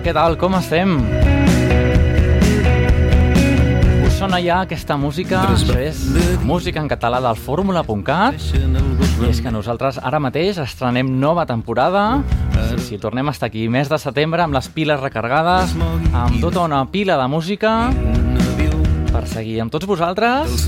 [0.00, 0.34] Hola, què tal?
[0.40, 0.92] Com estem?
[4.06, 5.42] Us sona ja aquesta música?
[5.52, 5.98] Això és
[6.40, 12.22] música en català del fórmula.cat i és que nosaltres ara mateix estrenem nova temporada
[12.70, 15.76] Sí, sí, tornem a estar aquí mes de setembre amb les piles recargades,
[16.16, 17.74] amb tota una pila de música
[19.12, 20.64] per seguir amb tots vosaltres,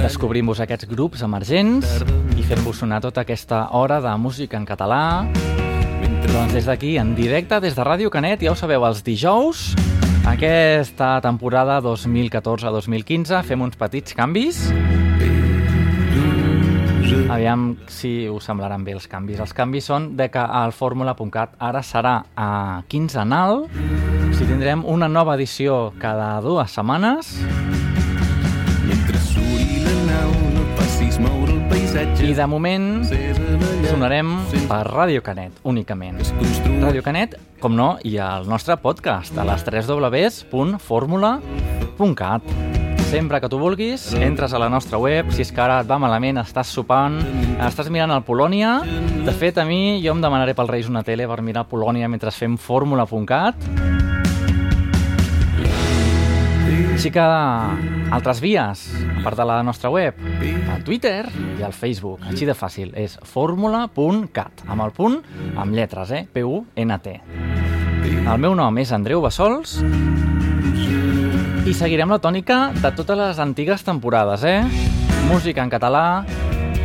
[0.00, 2.00] descobrim-vos aquests grups emergents
[2.38, 5.04] i fent-vos sonar tota aquesta hora de música en català.
[6.26, 9.74] Doncs des d'aquí, en directe, des de Ràdio Canet, ja ho sabeu, els dijous,
[10.28, 14.66] aquesta temporada 2014-2015, fem uns petits canvis.
[17.30, 19.40] Aviam si us semblaran bé els canvis.
[19.42, 22.50] Els canvis són de que el fórmula.cat ara serà a
[22.90, 27.36] quinzenal, o sigui, tindrem una nova edició cada dues setmanes.
[32.26, 33.04] I de moment
[33.86, 34.26] sonarem
[34.66, 36.18] per Ràdio Canet, únicament.
[36.82, 42.42] Ràdio Canet, com no, i el nostre podcast a les 3 www.formula.cat.
[43.06, 46.02] Sempre que tu vulguis, entres a la nostra web, si és que ara et va
[46.02, 47.22] malament, estàs sopant,
[47.62, 48.82] estàs mirant el Polònia.
[49.22, 52.34] De fet, a mi, jo em demanaré pel Reis una tele per mirar Polònia mentre
[52.34, 53.54] fem fórmula.cat.
[57.06, 60.16] Que altres vies, a part de la nostra web,
[60.72, 62.24] al Twitter i al Facebook.
[62.26, 65.20] Així de fàcil, és fórmula.cat, amb el punt,
[65.54, 66.24] amb lletres, eh?
[66.34, 67.14] P-U-N-T.
[68.26, 69.78] El meu nom és Andreu Bassols
[71.62, 74.66] i seguirem la tònica de totes les antigues temporades, eh?
[75.30, 76.24] Música en català,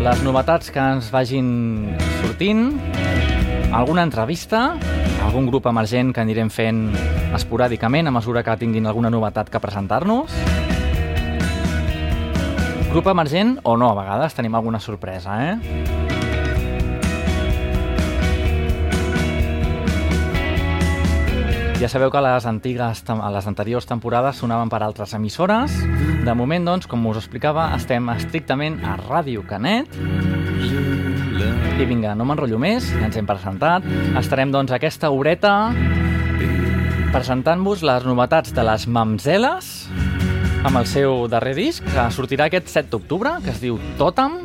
[0.05, 2.67] les novetats que ens vagin sortint,
[3.73, 4.67] alguna entrevista,
[5.21, 6.89] algun grup emergent que anirem fent
[7.37, 10.33] esporàdicament a mesura que tinguin alguna novetat que presentar-nos.
[12.91, 16.01] Grup emergent o no, a vegades tenim alguna sorpresa, eh?
[21.81, 25.73] Ja sabeu que les antigues, les anteriors temporades sonaven per altres emissores.
[26.21, 29.89] De moment, doncs, com us explicava, estem estrictament a Ràdio Canet.
[31.81, 33.85] I vinga, no m'enrotllo més, ja ens hem presentat.
[34.19, 35.71] Estarem, doncs, aquesta horeta
[37.09, 39.71] presentant-vos les novetats de les Mamzeles
[40.61, 44.43] amb el seu darrer disc, que sortirà aquest 7 d'octubre, que es diu Totem.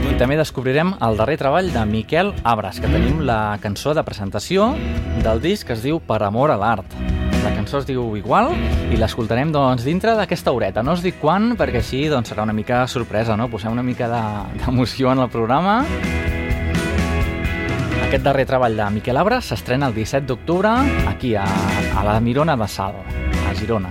[0.00, 4.72] I també descobrirem el darrer treball de Miquel Abras, que tenim la cançó de presentació
[5.20, 7.21] del disc que es diu Per amor a l'art.
[7.42, 8.52] La cançó es diu igual
[8.94, 10.84] i l'escoltarem doncs, dintre d'aquesta horeta.
[10.86, 13.48] No us dic quan, perquè així doncs, serà una mica sorpresa, no?
[13.50, 15.80] Posem una mica d'emoció de, en el programa.
[18.06, 20.70] Aquest darrer treball de Miquel Abras s'estrena el 17 d'octubre
[21.10, 21.48] aquí a,
[21.98, 23.02] a la Mirona de Sal,
[23.48, 23.90] a Girona.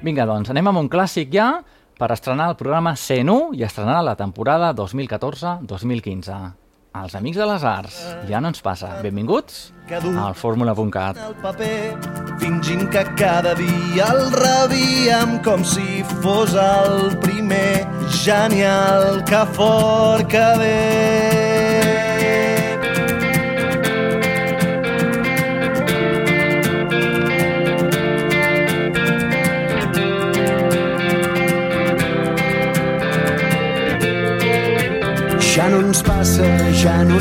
[0.00, 1.50] Vinga, doncs, anem amb un clàssic ja,
[1.98, 6.59] per estrenar el programa 101 i estrenar la temporada 2014-2015.
[6.90, 7.96] Els Amics de les Arts,
[8.26, 8.88] ja no ens passa.
[9.04, 9.60] Benvinguts
[9.94, 11.20] al fórmula.cat.
[11.22, 11.94] El paper,
[12.42, 17.86] fingint que cada dia el rebíem com si fos el primer.
[18.24, 21.39] Genial, que fort que ve.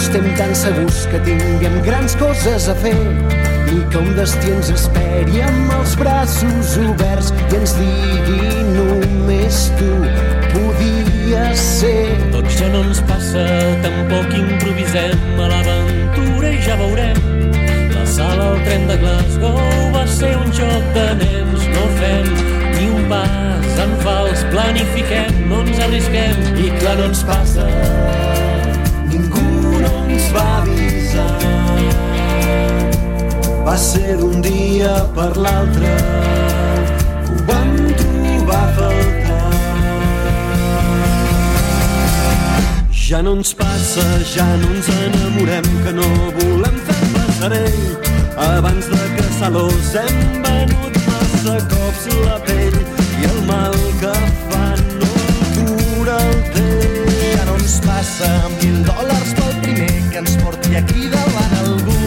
[0.10, 2.96] Estem tan segurs que tinguem grans coses a fer
[3.68, 9.92] ni que un destí ens esperi amb els braços oberts i ens digui només tu
[10.56, 12.18] podies ser.
[12.34, 13.46] Tot ja no ens passa,
[13.86, 17.22] tampoc improvisem a l'aventura i ja veurem.
[17.94, 19.62] La sala al tren de Glasgow
[19.94, 22.34] va ser un joc de nens, no fem
[22.80, 27.70] ni un pas en fals, planifiquem, no ens arrisquem i clar no ens passa
[30.34, 31.28] va avisar.
[33.66, 35.92] Va ser d'un dia per l'altre
[37.30, 39.20] ho vam trobar a faltar.
[43.10, 44.06] Ja no ens passa,
[44.36, 46.10] ja no ens enamorem, que no
[46.40, 47.86] volem fer passarell.
[48.50, 52.78] Abans de caçar-los hem venut massa cops la pell
[53.20, 54.14] i el mal que
[54.50, 54.68] fa
[55.02, 55.12] no
[55.56, 57.26] cura el temps.
[57.36, 58.32] Ja no ens passa
[58.64, 62.00] mil dòlars pel primer que ens porti aquí davant algú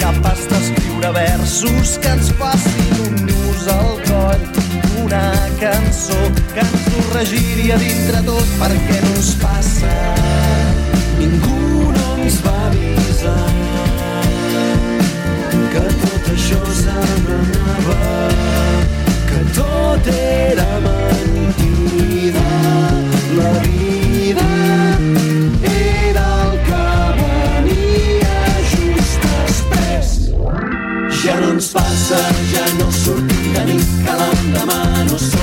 [0.00, 4.44] capaç d'escriure versos que ens passin un nus al coll
[5.04, 5.24] una
[5.60, 6.20] cançó
[6.54, 9.92] que ens ho regiria dintre tot perquè no ens passa.
[11.18, 13.50] Ningú no ens va avisar
[15.74, 18.00] que tot això s'anava
[19.28, 20.91] que tot era mentida
[31.52, 32.18] ens passa,
[32.52, 35.41] ja no sortim de nit, que l'endemà no som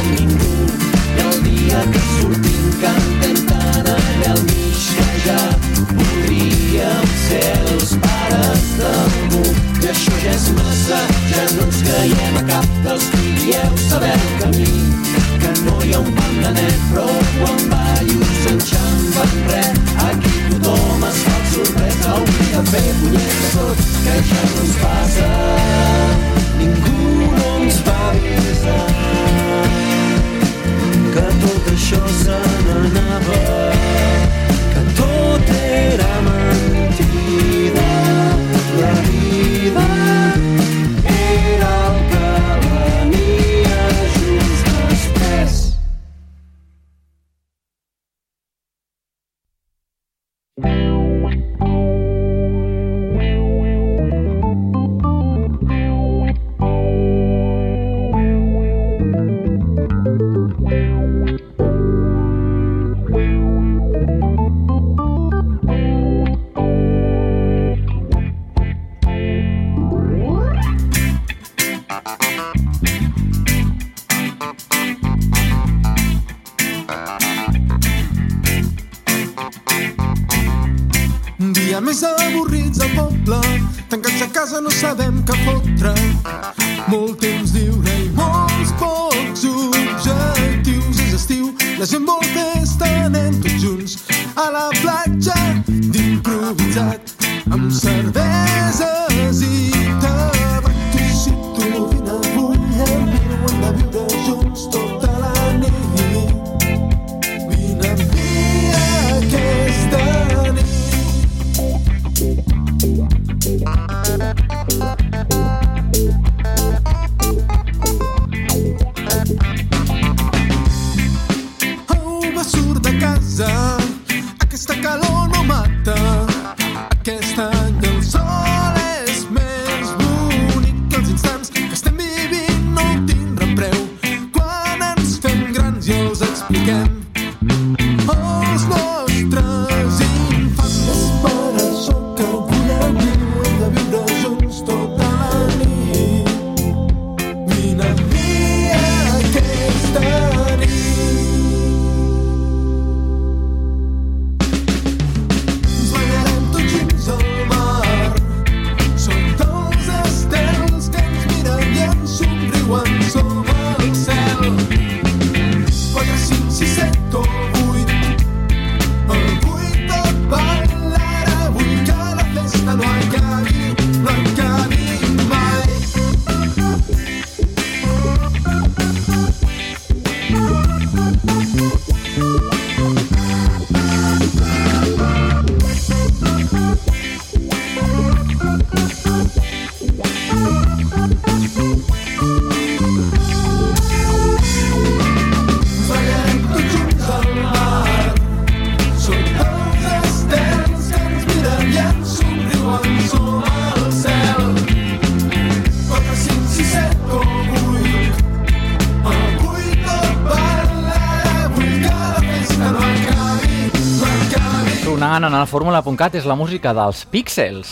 [214.99, 217.69] Sonant en la fórmula.cat és la música dels Pixels.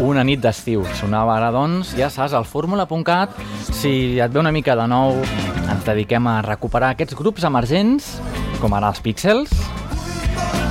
[0.00, 0.80] Una nit d'estiu.
[0.96, 3.34] Sonava ara, doncs, ja saps, al fórmula.cat.
[3.68, 5.20] Si et ve una mica de nou,
[5.66, 8.08] ens dediquem a recuperar aquests grups emergents,
[8.62, 9.52] com ara els Pixels.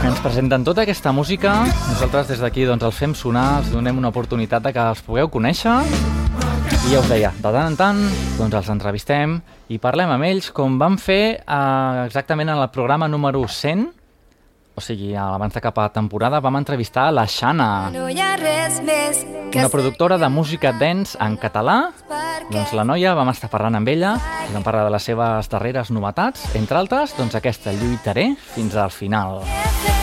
[0.02, 1.54] que ens presenten tota aquesta música.
[1.92, 5.30] Nosaltres des d'aquí doncs, els fem sonar, els donem una oportunitat de que els pugueu
[5.30, 5.78] conèixer.
[6.88, 8.04] I ja us deia, de tant en tant
[8.40, 13.06] doncs els entrevistem i parlem amb ells com vam fer eh, exactament en el programa
[13.08, 14.01] número 100
[14.76, 18.08] o sigui, abans de cap a temporada vam entrevistar la Xana, no
[19.54, 21.92] una productora de música dance en català.
[22.52, 24.16] Doncs la noia vam estar parlant amb ella,
[24.50, 28.92] i vam parlar de les seves darreres novetats, entre altres, doncs aquesta Lluitaré fins al
[28.92, 29.42] final.
[29.44, 30.01] Lluitaré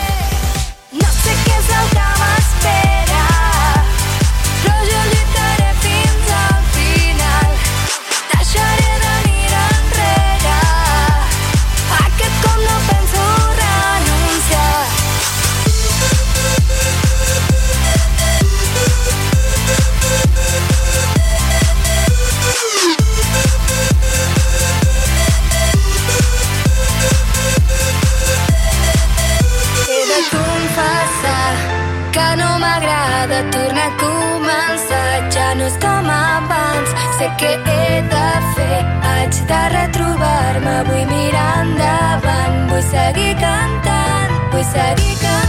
[39.49, 42.57] de retrobar-me, vull mirar endavant.
[42.71, 45.48] Vull seguir cantant, vull seguir cantant,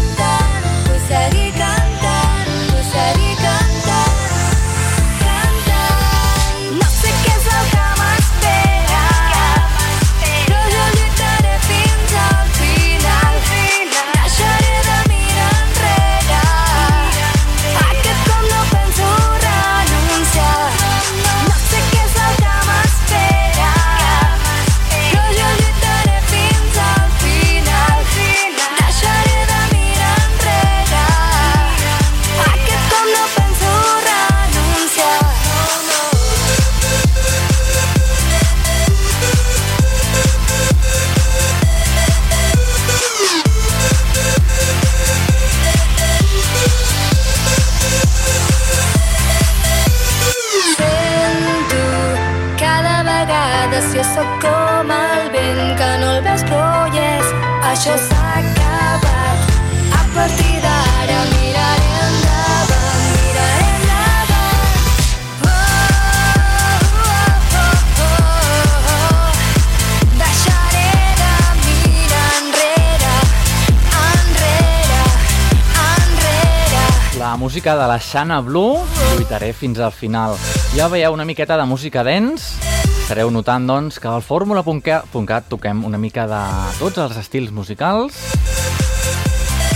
[77.60, 78.78] música de la Xana Blue,
[79.18, 80.32] lluitaré fins al final.
[80.72, 82.54] Ja veieu una miqueta de música dents,
[83.02, 86.40] estareu notant, doncs, que al fórmula.cat toquem una mica de
[86.78, 88.16] tots els estils musicals,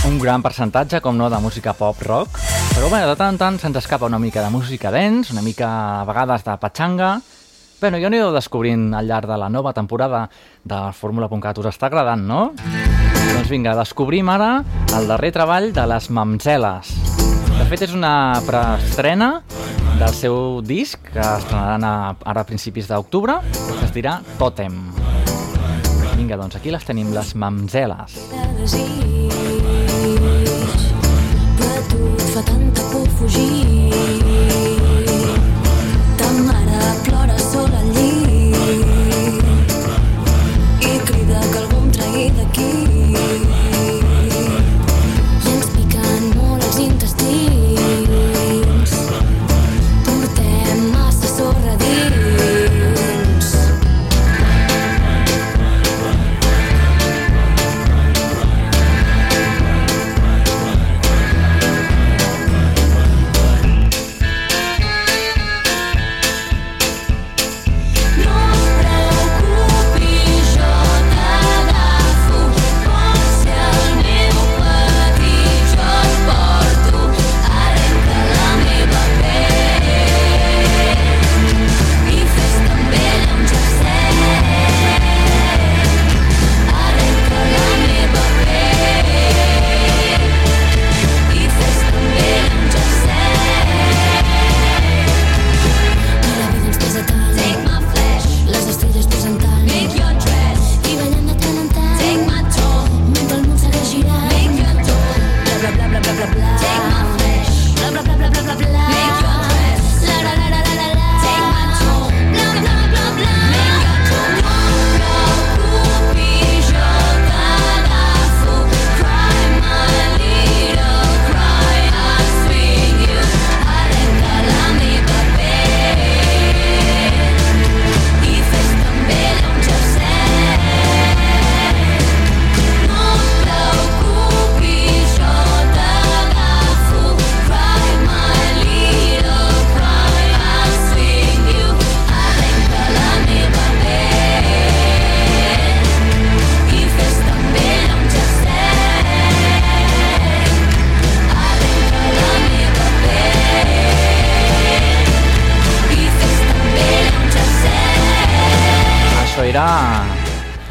[0.09, 2.41] un gran percentatge, com no, de música pop-rock,
[2.73, 5.69] però bé, de tant en tant se'ns escapa una mica de música dents, una mica,
[6.01, 7.19] a vegades, de patxanga,
[7.75, 10.23] Bueno, ja anireu descobrint al llarg de la nova temporada
[10.63, 11.59] de Fórmula.cat.
[11.59, 12.39] Us està agradant, no?
[12.55, 14.63] Doncs vinga, descobrim ara
[14.95, 17.14] el darrer treball de les Mamzeles.
[17.55, 19.41] De fet, és una preestrena
[19.99, 24.77] del seu disc que estrenaran ara a principis d'octubre, que es dirà Totem.
[26.15, 28.19] Vinga, doncs aquí les tenim, les Mamzeles.
[31.85, 33.89] però fa tanta por fugir
[36.17, 37.24] ta mare plora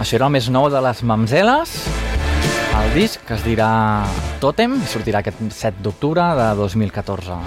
[0.05, 1.71] Això era el més nou de les Mamzeles,
[2.77, 4.05] el disc que es dirà
[4.43, 7.39] Totem, sortirà aquest 7 d'octubre de 2014.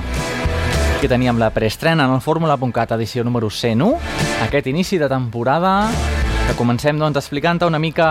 [0.95, 3.91] Aquí teníem la preestrena en el Fórmula.cat edició número 101,
[4.47, 5.91] aquest inici de temporada,
[6.47, 8.09] que comencem doncs explicant una mica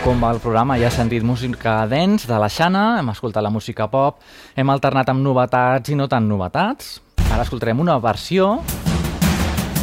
[0.00, 0.78] com va el programa.
[0.80, 4.24] Ja has sentit música dents de la Xana, hem escoltat la música pop,
[4.56, 7.02] hem alternat amb novetats i no tan novetats.
[7.28, 8.62] Ara escoltarem una versió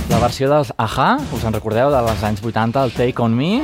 [0.09, 3.61] la versió dels Aja, us en recordeu, dels anys 80, el Take On Me,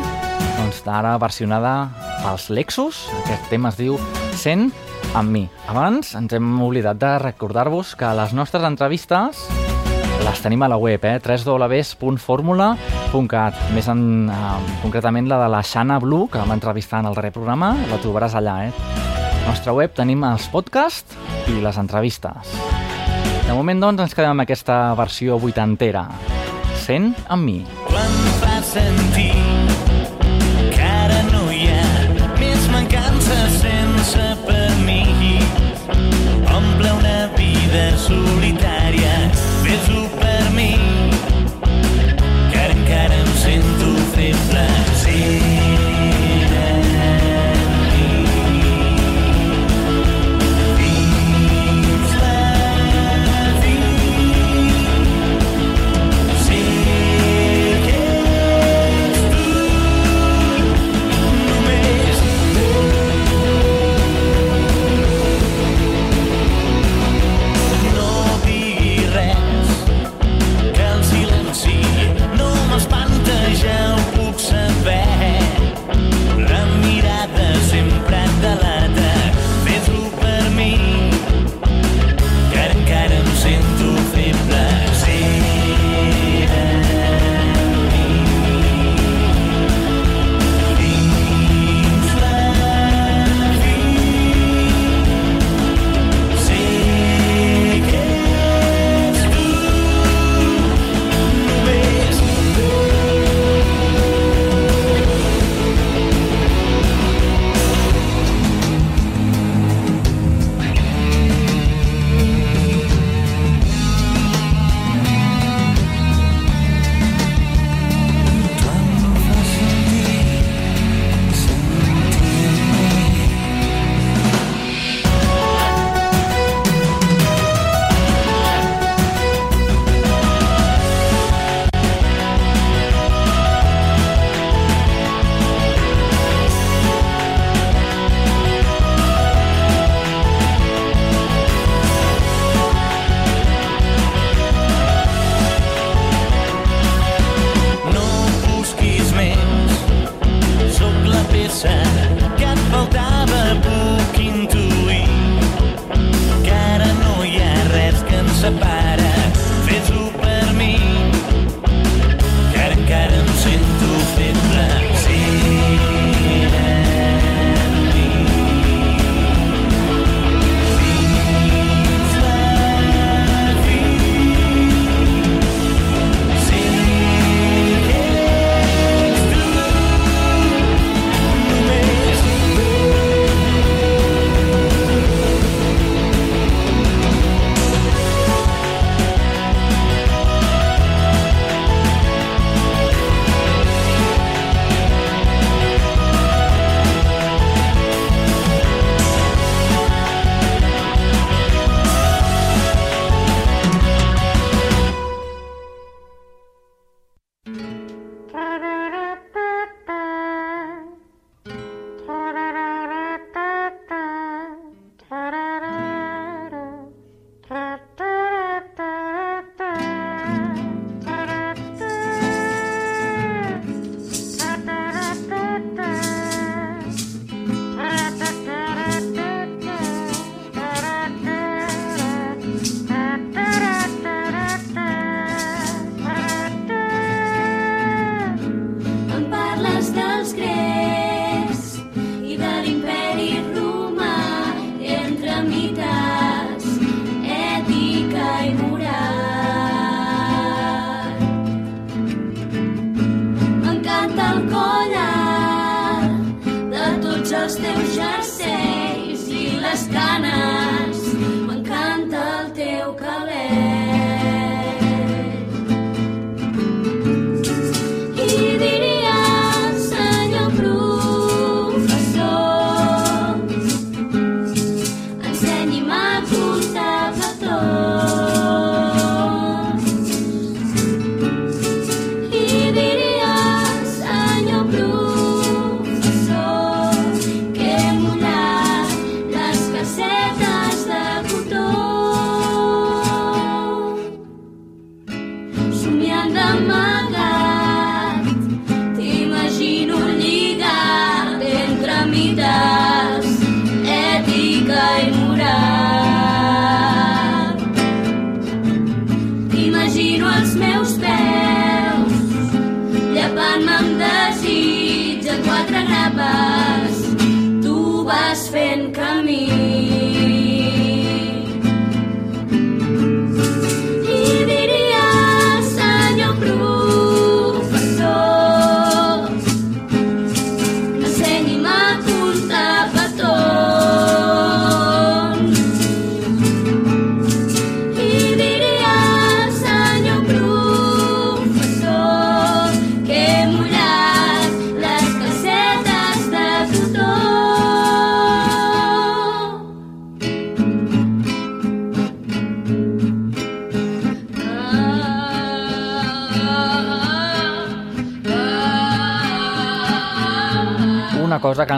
[0.60, 1.90] doncs ara versionada
[2.22, 3.98] pels Lexus, aquest tema es diu
[4.38, 4.70] Sent
[5.18, 5.50] amb mi.
[5.72, 9.48] Abans ens hem oblidat de recordar-vos que les nostres entrevistes
[10.25, 11.20] les tenim a la web, eh?
[11.22, 13.54] www.formula.cat.
[13.75, 14.34] Més en, eh,
[14.82, 18.36] concretament la de la Xana Blue, que vam entrevistar en el darrer programa, la trobaràs
[18.36, 18.72] allà, eh?
[18.72, 18.74] A
[19.46, 21.16] la nostra web tenim els podcasts
[21.48, 22.36] i les entrevistes.
[23.46, 26.35] De moment, doncs, ens quedem amb aquesta versió vuitantera.
[26.86, 27.63] Sent amb mi.
[27.88, 28.12] quan
[28.42, 29.32] fa sentir
[30.75, 31.88] que ara no hi ha
[32.38, 35.01] més mancances sense per mi.
[36.58, 38.75] Omple una vida solitària,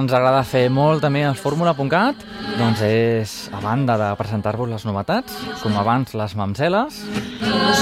[0.07, 2.21] ens agrada fer molt també al fórmula.cat
[2.55, 7.01] doncs és, a banda de presentar-vos les novetats, com abans les mamceles,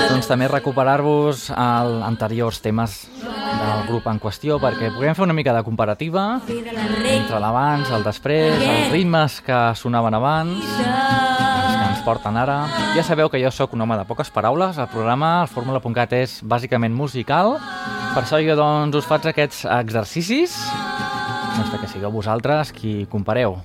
[0.09, 5.61] doncs també recuperar-vos anteriors temes del grup en qüestió perquè puguem fer una mica de
[5.67, 12.57] comparativa entre l'abans, el després, els ritmes que sonaven abans, que ens porten ara.
[12.97, 16.39] Ja sabeu que jo sóc un home de poques paraules, el programa, el fórmula.cat és
[16.41, 17.59] bàsicament musical,
[18.17, 20.57] per això jo doncs us faig aquests exercicis
[21.55, 23.55] doncs perquè sigueu vosaltres qui compareu.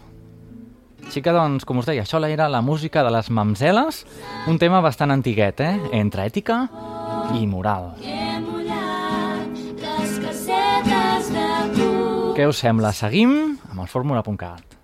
[1.02, 4.04] Així que, doncs, com us deia, això era la música de les mamzeles,
[4.46, 5.74] un tema bastant antiguet, eh?
[5.92, 6.68] Entre ètica
[7.34, 7.96] i moral.
[12.36, 12.92] Què us sembla?
[12.94, 13.32] Seguim
[13.72, 14.78] amb el fórmula.cat.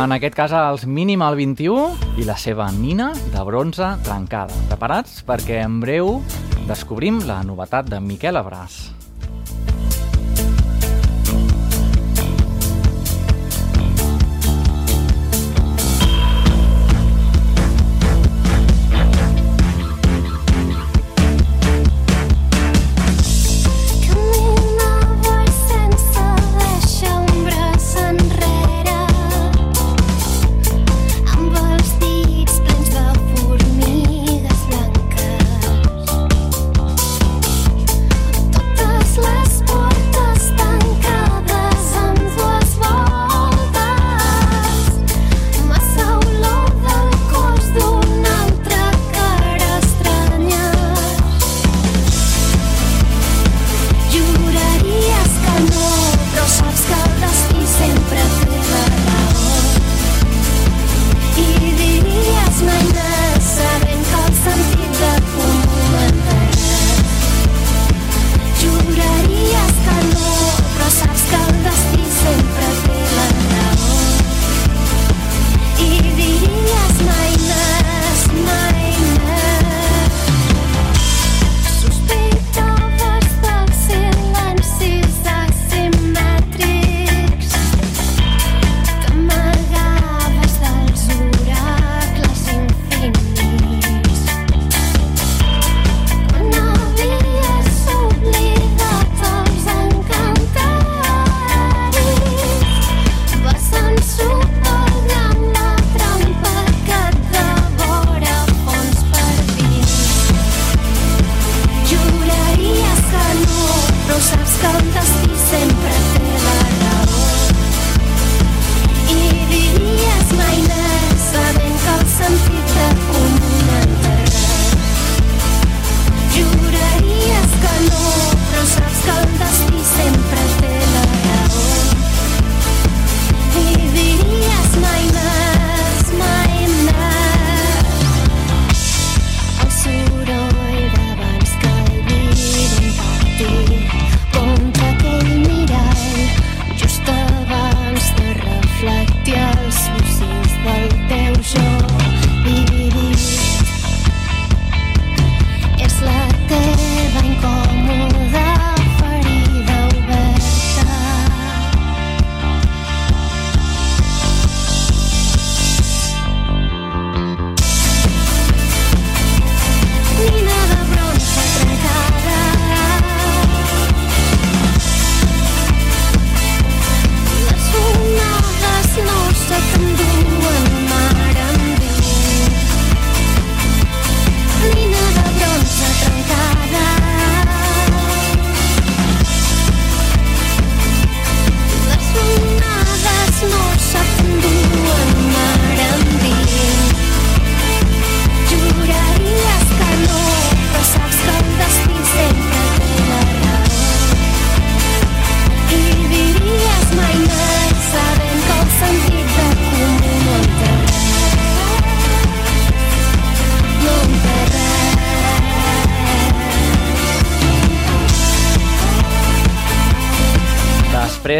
[0.00, 4.54] En aquest cas, els Minimal 21 i la seva nina de bronze trencada.
[4.70, 5.18] Preparats?
[5.26, 6.14] Perquè en breu
[6.70, 8.99] descobrim la novetat de Miquel Abràs.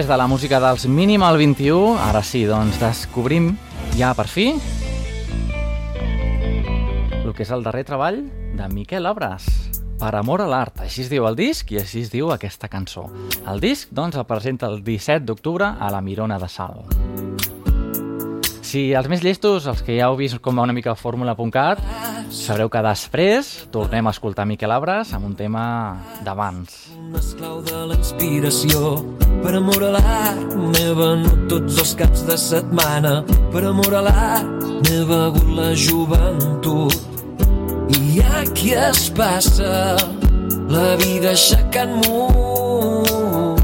[0.01, 3.51] Després de la música dels Minimal 21, ara sí, doncs descobrim
[3.99, 4.47] ja per fi
[7.19, 8.23] el que és el darrer treball
[8.57, 9.45] de Miquel Obres,
[10.01, 10.81] Per amor a l'art.
[10.81, 13.11] Així es diu el disc i així es diu aquesta cançó.
[13.45, 16.81] El disc, doncs, el presenta el 17 d'octubre a la Mirona de Sal.
[18.65, 21.85] Si els més llestos, els que ja heu vist com va una mica fórmula.cat,
[22.33, 25.67] sabreu que després tornem a escoltar Miquel Abres amb un tema
[26.25, 26.87] d'abans.
[26.97, 28.95] Un esclau de la inspiració
[29.43, 33.13] per amor a l'art m'he venut tots els caps de setmana.
[33.53, 36.97] Per amor a l'art m'he begut la joventut.
[37.99, 39.97] I aquí es passa
[40.71, 43.61] la vida aixecant murs.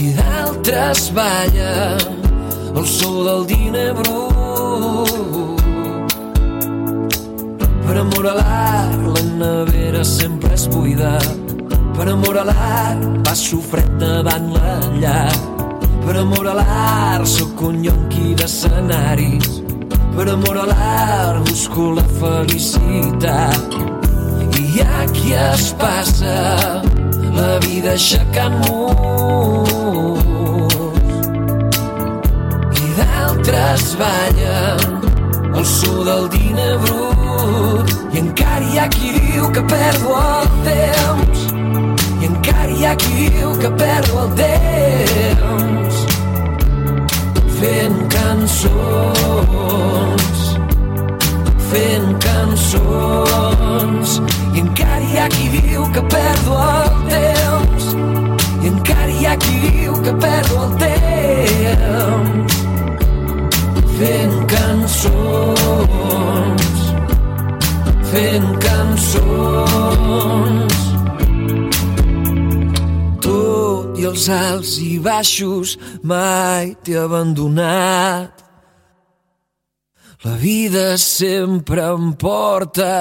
[0.00, 2.20] I d'altres ballen
[2.74, 5.60] el so del diner brut.
[7.84, 11.18] Per amor a l'art, la nevera sempre és buida.
[12.00, 15.34] Per amor a l'art, passo fred davant la llar.
[16.00, 19.60] Per amor a l'art, sóc un yonqui d'escenaris.
[20.16, 23.76] Per amor a l'art, busco la felicitat.
[24.56, 26.80] I aquí es passa
[27.36, 30.24] la vida aixecant murs
[32.80, 34.80] i d'altres ballen
[35.52, 41.19] el so del diner brut i encara hi ha qui diu que perdo el temps
[42.40, 45.96] encara hi ha qui diu que perdo el temps
[47.58, 49.80] fent cançons
[51.70, 54.08] fent cançons.
[54.54, 57.84] I encara hi ha qui diu que perdo el temps.
[58.64, 62.52] I encara hi ha qui diu que perdo el temps
[64.00, 65.56] fent cançons
[68.10, 70.10] fent cançons
[74.00, 75.74] i els alts i baixos
[76.08, 78.44] mai t'he abandonat.
[80.24, 82.92] La vida sempre em porta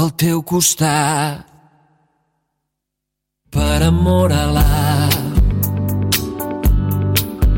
[0.00, 1.46] al teu costat.
[3.54, 5.22] Per amor a l'art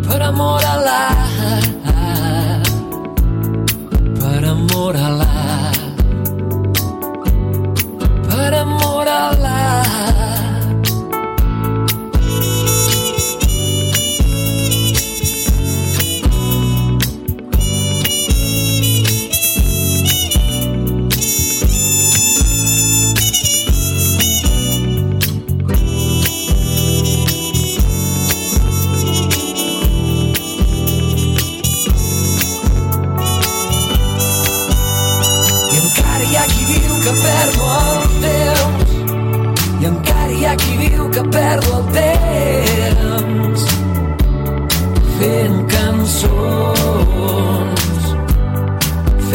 [0.06, 2.68] per amor a l'art
[4.20, 5.35] per amor a l'art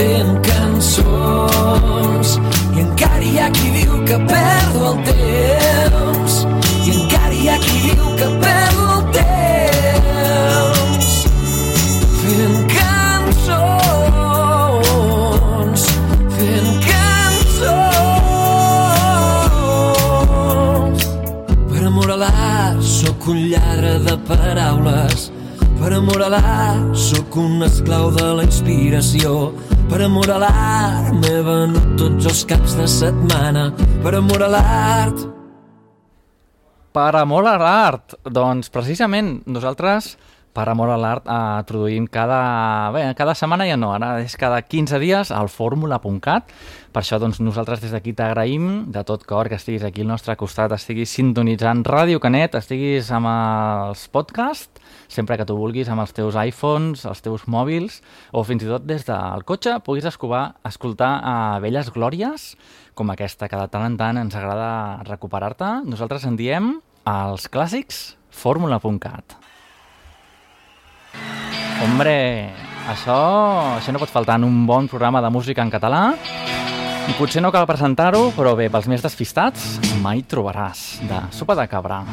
[0.01, 2.29] fent cançons.
[2.73, 6.33] I encara hi ha qui diu que perdo el temps.
[6.87, 11.07] I encara hi ha qui diu que perdo el temps.
[12.21, 13.81] Fent cançons
[16.37, 17.81] fent cançons.
[21.73, 25.19] Per amor a l'art sóc un lladre de paraules.
[25.81, 29.29] Per amor a l'art sóc un esclau de la inspiració
[29.91, 33.65] per amor a l'art m'he venut tots els caps de setmana
[33.99, 35.25] per amor a l'art
[36.95, 40.13] Per amor a l'art, doncs precisament nosaltres
[40.55, 42.39] per amor a l'art eh, produïm cada,
[42.95, 46.55] bé, cada setmana ja no, ara és cada 15 dies al fórmula.cat
[46.91, 50.37] per això doncs nosaltres des d'aquí t'agraïm de tot cor que estiguis aquí al nostre
[50.39, 54.79] costat, estiguis sintonitzant Ràdio Canet, estiguis amb els podcasts,
[55.11, 57.99] sempre que tu vulguis amb els teus iPhones, els teus mòbils
[58.31, 62.53] o fins i tot des del cotxe puguis escovar, escoltar a velles glòries
[62.95, 65.81] com aquesta que de tant en tant ens agrada recuperar-te.
[65.89, 66.73] Nosaltres en diem
[67.07, 69.37] els clàssics fórmula.cat.
[71.81, 72.15] Hombre,
[72.93, 73.17] això,
[73.79, 76.03] això no pot faltar en un bon programa de música en català.
[77.09, 79.73] I potser no cal presentar-ho, però bé, pels més despistats,
[80.05, 82.03] mai trobaràs, de sopa de cabra.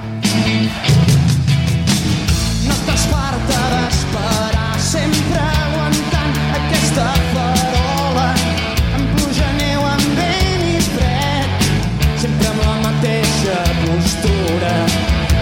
[4.18, 8.34] D'esperar, sempre aguantant aquesta farola.
[9.58, 11.66] Neu, amb vent i fred,
[12.22, 12.74] sempre amb la
[13.84, 14.72] postura.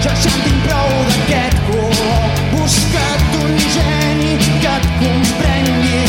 [0.05, 6.05] Ja en prou d'aquest color, busca't un geni que et comprengui.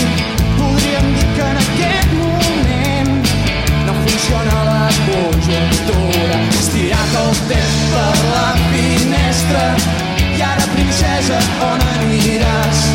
[0.58, 1.62] Podríem dir que en
[2.24, 3.32] moment
[3.88, 4.78] no funciona la.
[6.58, 7.80] Estirat el temps
[8.34, 10.07] la fi
[11.02, 12.87] ez a ananyírás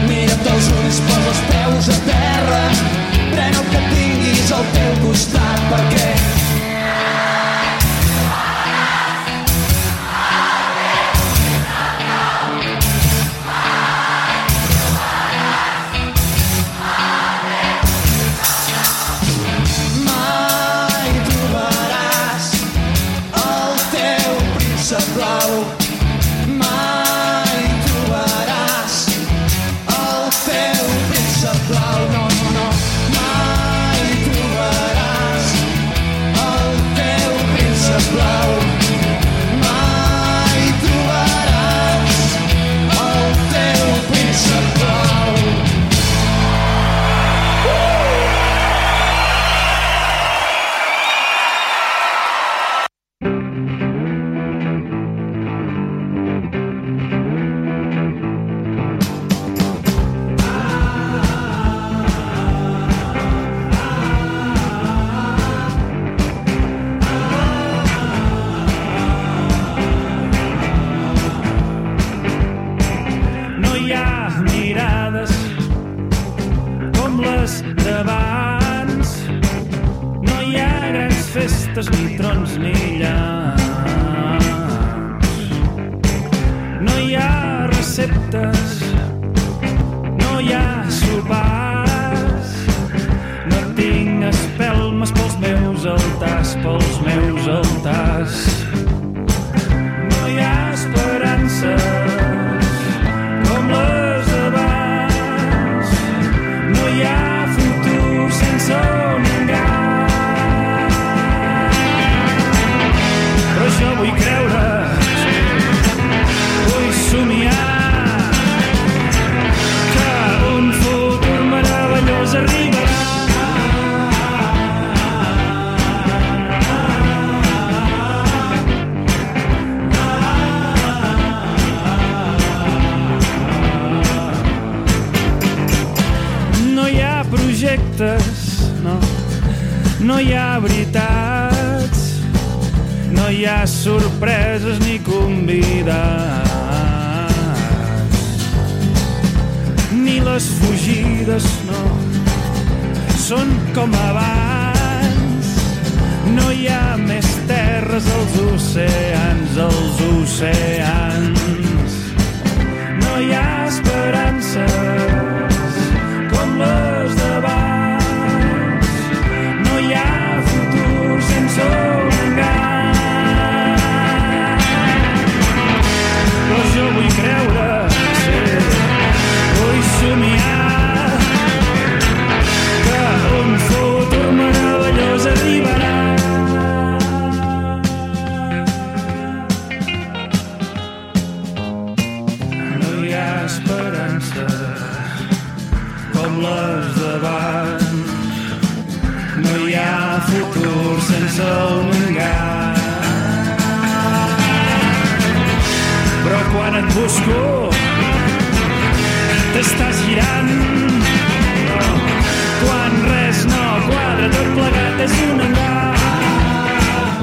[0.08, 0.48] Mira't
[1.90, 2.64] a terra,
[3.34, 6.27] pren el que tinguis al teu costat, perquè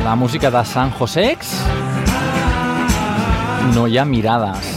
[0.04, 1.48] La música de San Josex
[3.74, 4.68] no hi ha mirades.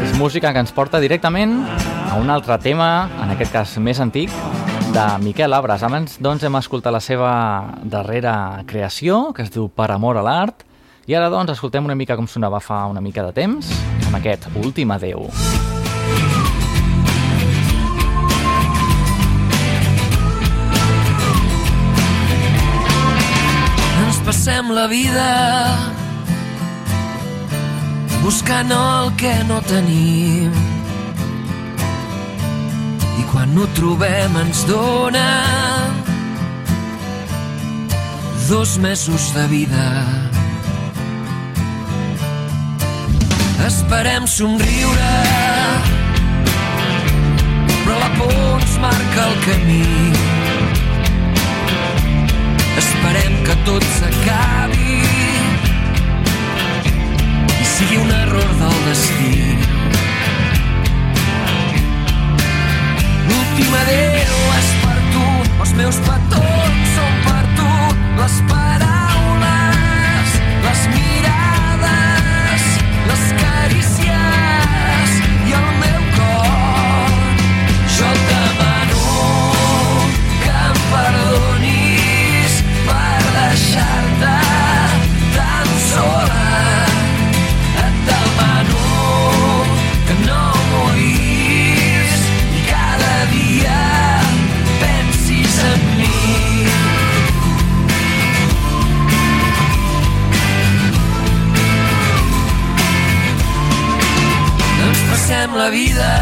[0.00, 1.52] És música que ens porta directament
[2.08, 4.32] a un altre tema, en aquest cas més antic,
[4.94, 5.84] de Miquel Abres.
[5.84, 7.30] Abans doncs, hem escoltat la seva
[7.84, 10.64] darrera creació, que es diu Per amor a l'art,
[11.04, 13.68] i ara doncs escoltem una mica com sonava fa una mica de temps,
[14.06, 15.28] amb aquest Últim adeu.
[24.24, 25.30] Passem la vida
[28.22, 30.52] buscant el que no tenim
[33.18, 35.26] i quan ho trobem ens dona
[38.50, 39.88] dos mesos de vida.
[43.66, 45.14] Esperem somriure
[47.84, 50.59] però la por ens marca el camí
[52.80, 54.90] Esperem que tot s'acabi.
[58.22, 59.36] Error del destí.
[63.28, 65.24] L'últim adéu és per tu,
[65.64, 67.70] els meus petons són per tu,
[68.20, 72.68] les paraules, les mirades,
[73.10, 74.39] les carícies
[83.70, 84.36] deixar-te
[85.36, 86.86] tan sola.
[87.84, 88.86] Et demano
[90.06, 92.12] que no moris
[92.66, 93.80] cada dia
[94.80, 96.66] pensis en mi.
[104.82, 106.12] Ens passem la vida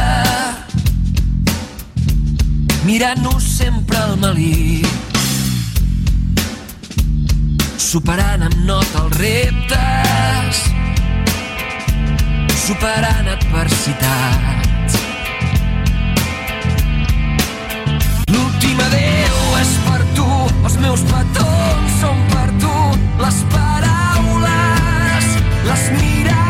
[2.85, 5.08] mirant-nos sempre al melic
[7.89, 10.59] superant amb nota els reptes.
[12.67, 14.99] Superant adversitats.
[18.35, 20.29] L'últim adéu és per tu.
[20.67, 22.77] Els meus petons són per tu.
[23.25, 25.33] Les paraules
[25.71, 26.48] les mirades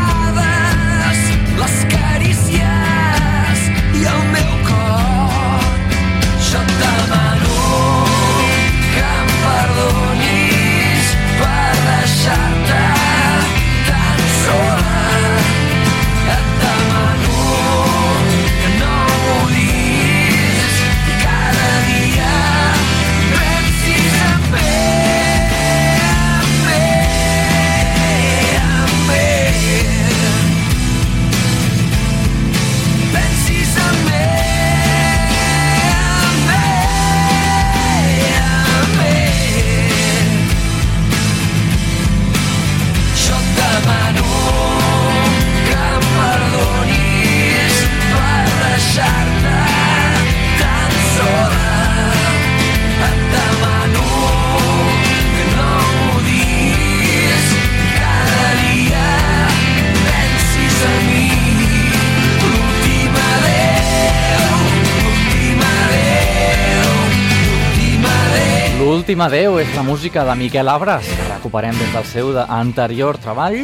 [69.16, 69.16] adéu.
[69.16, 73.56] L'últim adeu és la música de Miquel Abres, que recuperem des del seu anterior treball.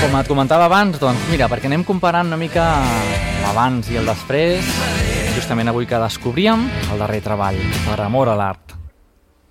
[0.00, 2.64] Com et comentava abans, doncs mira, perquè anem comparant una mica
[3.44, 4.66] l'abans i el després,
[5.36, 8.74] justament avui que descobríem el darrer treball, per amor a l'art.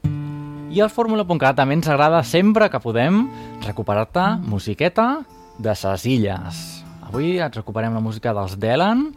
[0.04, 3.30] I al Fórmula.cat també ens agrada sempre que podem
[3.64, 5.24] recuperar-te musiqueta
[5.58, 6.84] de ses illes.
[7.08, 9.08] Avui et recuperem la música dels Delan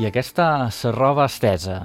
[0.00, 1.82] i aquesta roba estesa.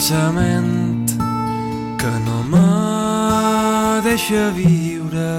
[0.00, 1.10] Pensament
[2.00, 5.32] que no me deixa viure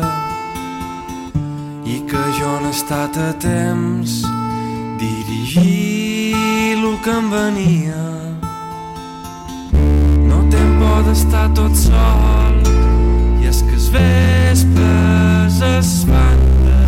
[1.83, 4.21] i que jo no he estat a temps
[5.01, 8.05] dirigir el que em venia.
[10.29, 12.61] No tenc por d'estar tot sol
[13.41, 16.80] i és que es vespres es fan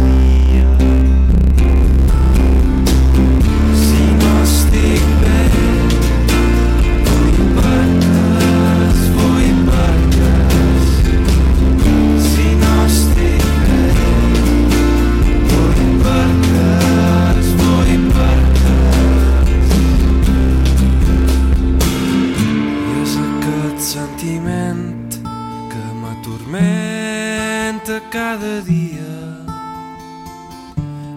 [28.33, 29.13] cada dia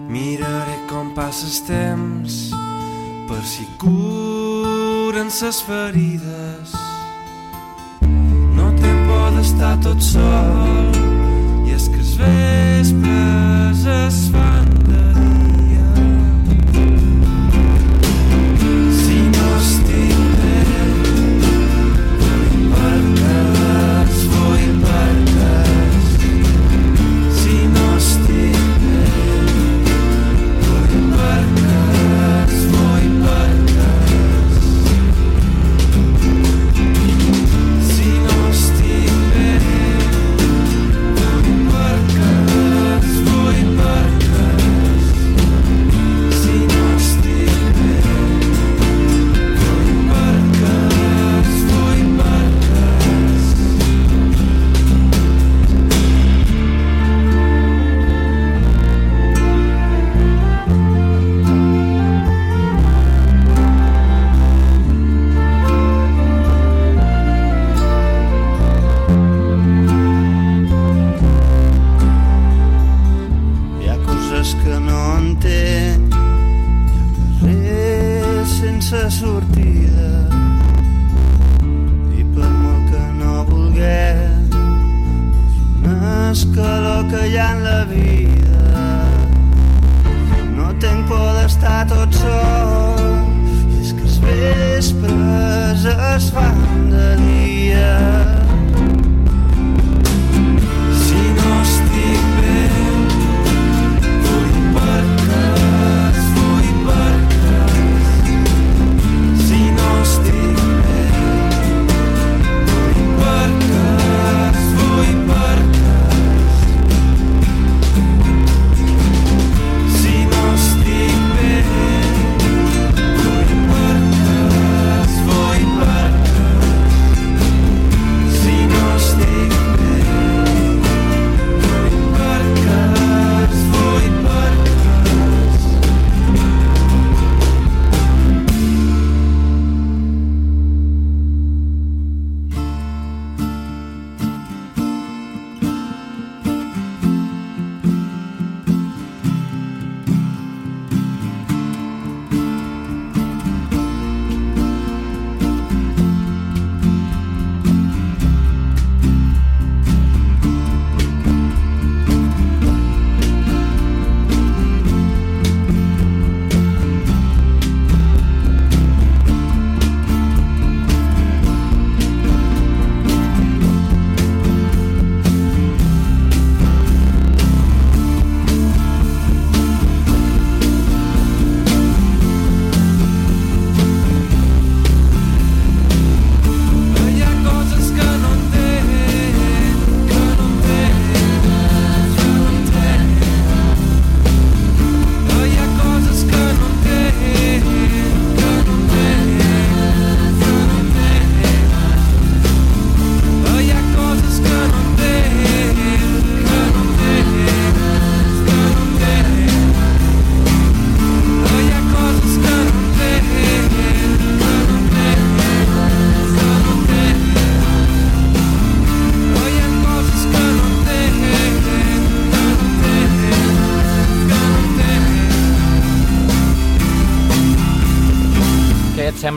[0.07, 2.35] Miraré com passa el temps
[3.27, 6.75] per si curen ses ferides.
[8.55, 10.93] No té por d'estar tot sol
[11.65, 14.56] i és que es vespres es fan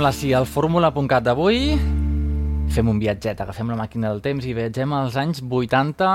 [0.00, 1.74] sembla si al fórmula.cat d'avui
[2.72, 6.08] fem un viatget, agafem la màquina del temps i viatgem als anys 80,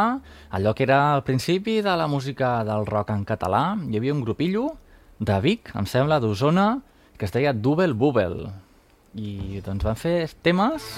[0.58, 3.78] allò que era el principi de la música del rock en català.
[3.78, 4.72] Hi havia un grupillo
[5.20, 6.80] de Vic, em sembla, d'Osona,
[7.14, 8.50] que es deia Double Bubble.
[9.14, 10.90] I doncs van fer temes,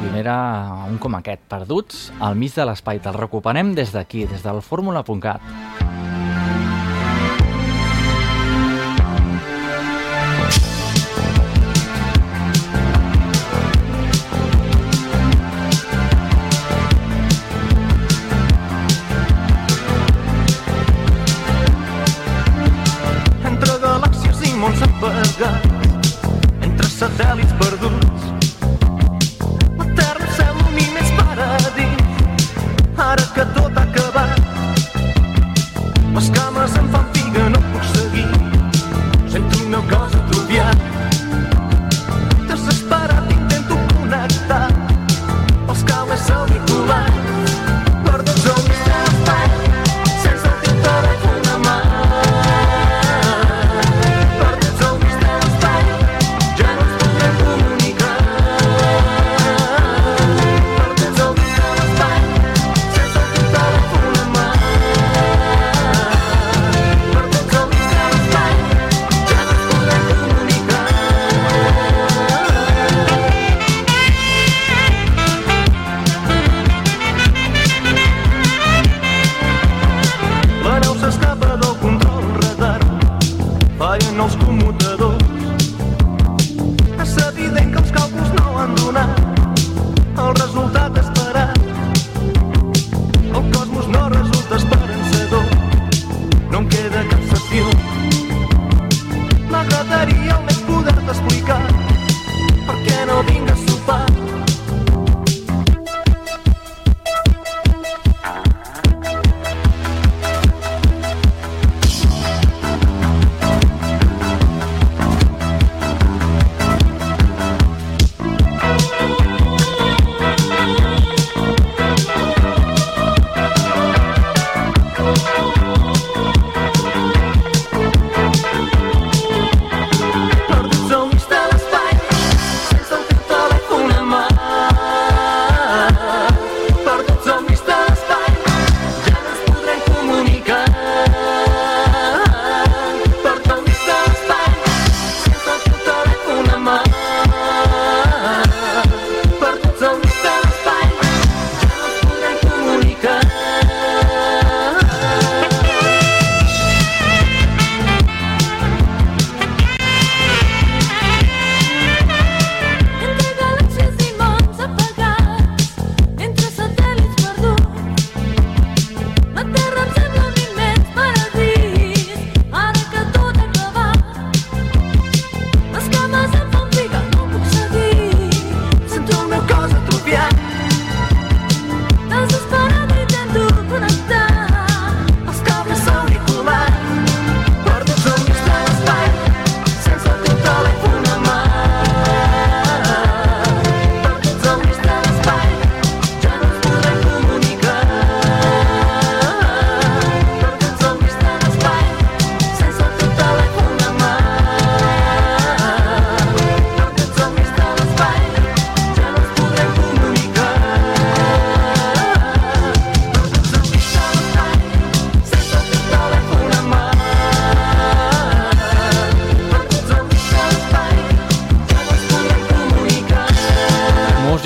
[0.00, 0.40] un era
[0.88, 3.04] un com aquest, perduts al mig de l'espai.
[3.04, 5.81] Te'l recuperem des d'aquí, des del fórmula.cat.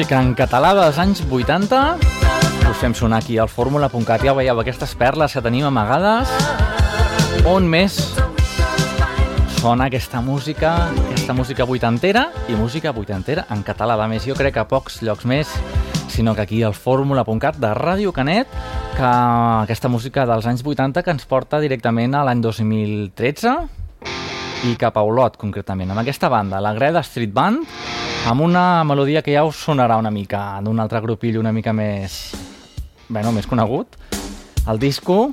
[0.07, 1.79] Música en català dels anys 80.
[2.71, 4.23] Us fem sonar aquí al fórmula.cat.
[4.23, 6.31] Ja veieu aquestes perles que tenim amagades.
[7.43, 7.97] On més
[9.57, 13.99] sona aquesta música, aquesta música vuitantera i música vuitantera en català.
[13.99, 15.51] A més, jo crec que a pocs llocs més,
[16.07, 18.47] sinó que aquí al fórmula.cat de Ràdio Canet,
[18.95, 23.59] que aquesta música dels anys 80 que ens porta directament a l'any 2013
[24.71, 27.67] i cap a Olot, concretament, amb aquesta banda, la Greda Street Band,
[28.27, 32.35] amb una melodia que ja us sonarà una mica d'un altre grupill una mica més...
[33.09, 33.95] bueno, més conegut.
[34.67, 35.31] El disco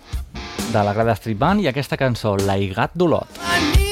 [0.69, 3.41] de la Greda Street Band i aquesta cançó, L'Aigat d'Olot.
[3.41, 3.82] L'any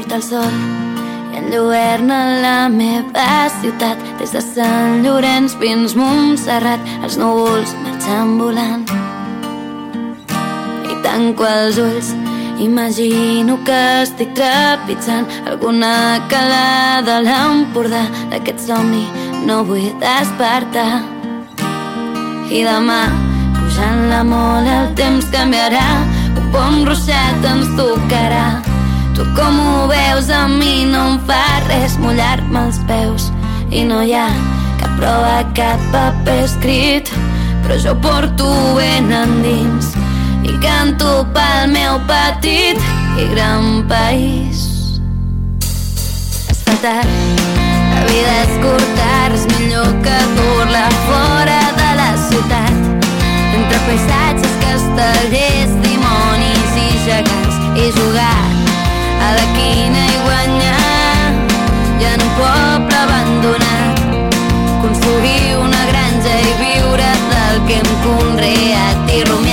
[0.00, 0.52] surt el sol
[1.32, 3.98] i enlluerna la meva ciutat.
[4.18, 8.86] Des de Sant Llorenç fins Montserrat els núvols marxen volant.
[10.88, 12.14] I tanco els ulls
[12.60, 18.02] Imagino que estic trepitjant alguna calada a l'Empordà.
[18.32, 19.06] D'aquest somni
[19.48, 21.00] no vull despertar.
[22.52, 23.02] I demà
[23.60, 25.86] pujant la mola el temps canviarà.
[26.36, 28.69] Un bon ruixat ens tocarà
[29.20, 33.26] tu com ho veus a mi no em fa res mullar-me els peus
[33.68, 34.28] i no hi ha
[34.80, 37.10] cap prova, cap paper escrit
[37.60, 38.48] però jo porto
[38.78, 39.90] ben endins
[40.48, 42.80] i canto pel meu petit
[43.20, 44.62] i gran país.
[46.48, 47.42] Es fa tard,
[47.92, 52.80] la vida és curta, res millor que dur-la fora de la ciutat.
[53.50, 58.59] Entre paisatges, castellers, dimonis i gegants i jugar
[59.30, 61.34] a la quina i guanyar
[62.00, 64.02] i en un poble abandonat.
[64.82, 69.49] Construir una granja i viure del que hem conreat i rumiant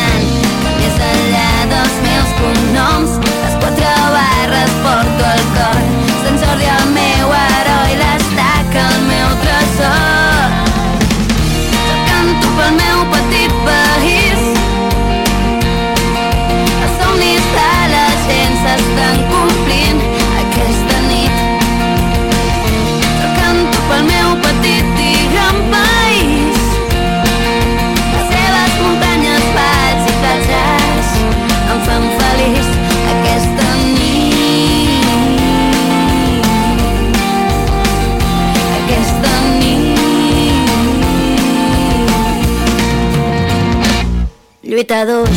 [44.78, 44.91] nit.
[44.91, 45.30] Lluitadors,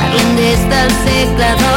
[0.00, 1.73] parlem des del segle d'or,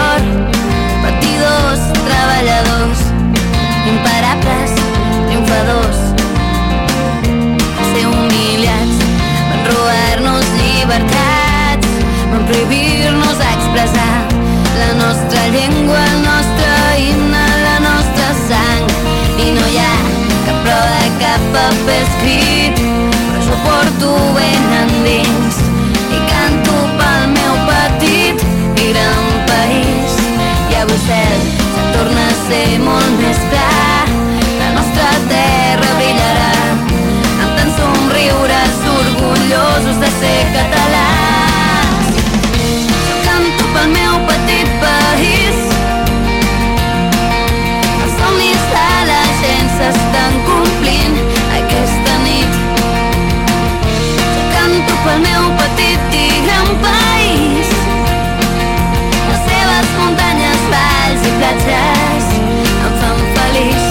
[61.37, 63.85] platges em fan feliç.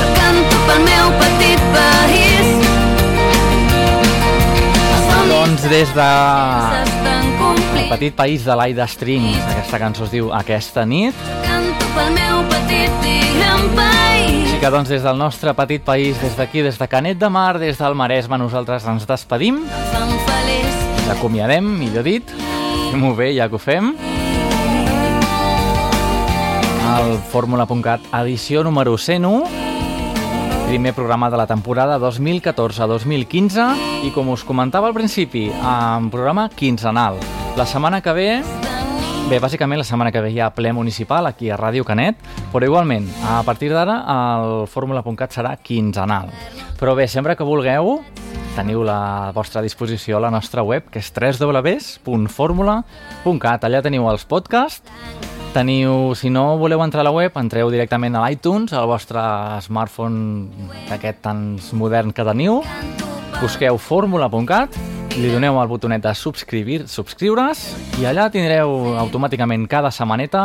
[0.00, 2.56] Jo canto pel meu petit país,
[5.30, 6.10] Doncs des de
[7.80, 11.16] el petit país de l'Aida Strings, aquesta cançó es diu Aquesta nit.
[11.46, 13.20] Canto pel meu petit i
[13.76, 14.44] país.
[14.46, 17.58] Així que doncs des del nostre petit país, des d'aquí, des de Canet de Mar,
[17.58, 22.34] des del Maresme, nosaltres ens despedim, ens acomiadem, millor dit,
[22.90, 23.94] fem-ho bé ja que ho fem.
[26.90, 29.46] El Fórmula.cat, edició número 101,
[30.66, 33.66] primer programa de la temporada 2014-2015
[34.08, 37.14] i com us comentava al principi, en programa quinzenal.
[37.56, 38.42] La setmana que ve
[39.30, 42.18] Bé, bàsicament la setmana que ve hi ha ple municipal aquí a Ràdio Canet,
[42.50, 46.26] però igualment, a partir d'ara el fórmula.cat serà quinzenal.
[46.80, 48.02] Però bé, sempre que vulgueu,
[48.56, 53.64] teniu la vostra disposició a la nostra web, que és www.formula.cat.
[53.68, 54.82] Allà teniu els podcasts,
[55.54, 59.22] teniu, si no voleu entrar a la web, entreu directament a l'iTunes, al vostre
[59.64, 60.48] smartphone
[60.88, 61.42] d'aquest tan
[61.78, 62.60] modern que teniu,
[63.40, 64.78] busqueu fórmula.cat
[65.18, 67.64] li doneu al botonet de subscriure, subscriure's
[67.98, 70.44] i allà tindreu automàticament cada setmaneta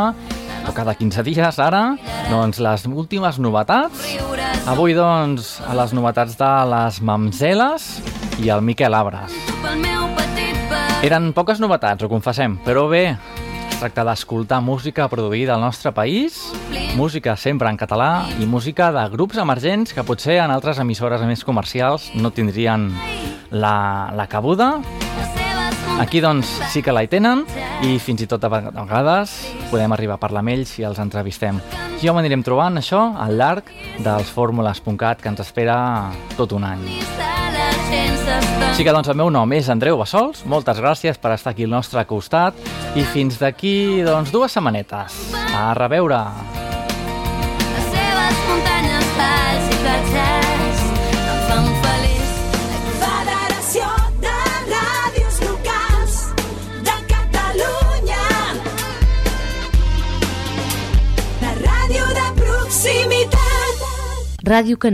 [0.66, 1.84] o cada 15 dies ara
[2.32, 4.16] doncs les últimes novetats.
[4.66, 7.91] Avui doncs a les novetats de les Mamzeles
[8.41, 9.38] i el Miquel Abres
[11.06, 13.03] eren poques novetats, ho confessem, però bé,
[13.76, 16.38] es tracta d'escoltar música produïda al nostre país,
[16.95, 21.43] música sempre en català i música de grups emergents que potser en altres emissores més
[21.43, 22.88] comercials no tindrien
[23.51, 24.78] la, la cabuda.
[25.99, 27.43] Aquí, doncs, sí que la hi tenen
[27.84, 29.36] i fins i tot a vegades
[29.73, 31.59] podem arribar a parlar amb ells i els entrevistem.
[31.99, 35.78] Ja ho anirem trobant, això, al llarg dels fórmules.cat que ens espera
[36.39, 36.88] tot un any.
[38.64, 41.72] Així que doncs el meu nom és Andreu Bassols, moltes gràcies per estar aquí al
[41.72, 42.58] nostre costat
[42.95, 45.16] i fins d'aquí doncs dues setmanetes.
[45.56, 46.20] A reveure.
[47.72, 50.84] Les seves muntanyes, valls i platges
[51.16, 52.30] em fan feliç.
[52.99, 53.88] Federació
[54.26, 54.36] de
[54.74, 56.20] Ràdios Locals
[56.89, 58.24] de Catalunya.
[61.45, 63.43] La ràdio de proximitat.
[64.45, 64.93] Ràdio Canet